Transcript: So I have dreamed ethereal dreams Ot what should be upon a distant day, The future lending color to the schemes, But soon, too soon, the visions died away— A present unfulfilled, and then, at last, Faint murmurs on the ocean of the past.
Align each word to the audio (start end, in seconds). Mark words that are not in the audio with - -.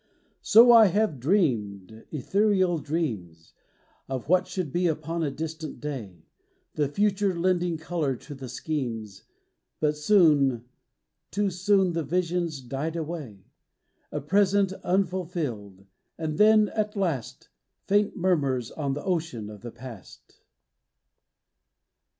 So 0.41 0.71
I 0.71 0.87
have 0.87 1.19
dreamed 1.19 2.05
ethereal 2.09 2.79
dreams 2.79 3.53
Ot 4.09 4.27
what 4.27 4.47
should 4.47 4.73
be 4.73 4.87
upon 4.87 5.21
a 5.23 5.29
distant 5.29 5.79
day, 5.79 6.25
The 6.73 6.87
future 6.87 7.37
lending 7.37 7.77
color 7.77 8.15
to 8.15 8.33
the 8.33 8.49
schemes, 8.49 9.25
But 9.79 9.95
soon, 9.95 10.65
too 11.29 11.51
soon, 11.51 11.93
the 11.93 12.01
visions 12.01 12.61
died 12.61 12.95
away— 12.95 13.45
A 14.11 14.21
present 14.21 14.73
unfulfilled, 14.83 15.85
and 16.17 16.39
then, 16.39 16.69
at 16.69 16.95
last, 16.95 17.49
Faint 17.85 18.17
murmurs 18.17 18.71
on 18.71 18.95
the 18.95 19.03
ocean 19.03 19.51
of 19.51 19.61
the 19.61 19.69
past. 19.69 20.39